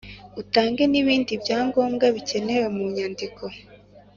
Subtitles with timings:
[0.41, 3.43] Utange n’ibindi bya ngombwa bikenewe mu nyandiko